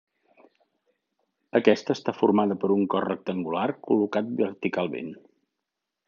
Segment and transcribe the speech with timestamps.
[1.59, 5.13] Aquesta està formada per un cos rectangular col·locat verticalment.